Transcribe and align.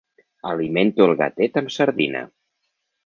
Alimento 0.51 1.05
el 1.09 1.13
gatet 1.19 1.59
amb 1.63 1.75
sardina. 1.77 2.25